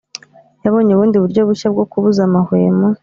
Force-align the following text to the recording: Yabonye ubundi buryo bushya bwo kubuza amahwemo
Yabonye 0.65 0.91
ubundi 0.93 1.17
buryo 1.23 1.41
bushya 1.49 1.67
bwo 1.73 1.85
kubuza 1.91 2.21
amahwemo 2.27 2.87